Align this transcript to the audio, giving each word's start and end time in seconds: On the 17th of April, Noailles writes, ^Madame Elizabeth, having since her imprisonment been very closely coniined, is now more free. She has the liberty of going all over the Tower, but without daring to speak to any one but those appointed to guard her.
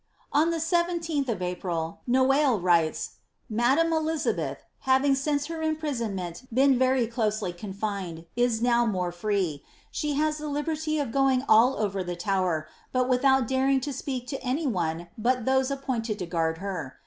On 0.33 0.49
the 0.49 0.57
17th 0.57 1.29
of 1.29 1.43
April, 1.43 1.99
Noailles 2.07 2.59
writes, 2.59 3.17
^Madame 3.53 3.91
Elizabeth, 3.95 4.63
having 4.79 5.13
since 5.13 5.45
her 5.45 5.61
imprisonment 5.61 6.41
been 6.51 6.75
very 6.79 7.05
closely 7.05 7.53
coniined, 7.53 8.25
is 8.35 8.63
now 8.63 8.87
more 8.87 9.11
free. 9.11 9.63
She 9.91 10.13
has 10.15 10.39
the 10.39 10.47
liberty 10.49 10.97
of 10.97 11.11
going 11.11 11.43
all 11.47 11.77
over 11.77 12.03
the 12.03 12.15
Tower, 12.15 12.67
but 12.91 13.07
without 13.07 13.47
daring 13.47 13.79
to 13.81 13.93
speak 13.93 14.25
to 14.29 14.41
any 14.43 14.65
one 14.65 15.07
but 15.19 15.45
those 15.45 15.69
appointed 15.69 16.17
to 16.17 16.25
guard 16.25 16.57
her. 16.57 16.97